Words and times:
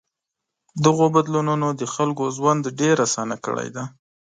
دغو 0.85 1.05
بدلونونو 1.15 1.67
د 1.79 1.83
خلکو 1.95 2.23
ژوند 2.35 2.63
ډېر 2.79 2.95
آسان 3.05 3.29
کړی 3.45 3.67
دی. 3.75 3.83